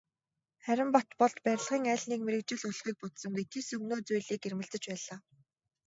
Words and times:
Харин 0.65 0.89
Батболд 0.95 1.37
барилгын 1.45 1.83
аль 1.93 2.05
нэг 2.11 2.21
мэргэжил 2.25 2.67
олохыг 2.69 2.95
бодсонгүй, 3.01 3.43
тэс 3.51 3.67
өмнөө 3.77 3.99
зүйлийг 4.07 4.41
эрмэлзэж 4.47 4.83
байлаа. 4.89 5.17